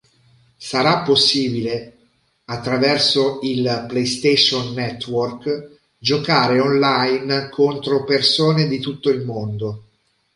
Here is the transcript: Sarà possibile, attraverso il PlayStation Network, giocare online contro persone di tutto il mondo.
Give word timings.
Sarà 0.57 1.03
possibile, 1.03 1.95
attraverso 2.45 3.37
il 3.43 3.85
PlayStation 3.87 4.73
Network, 4.73 5.77
giocare 5.95 6.59
online 6.59 7.49
contro 7.49 8.03
persone 8.03 8.65
di 8.67 8.79
tutto 8.79 9.11
il 9.11 9.23
mondo. 9.23 9.83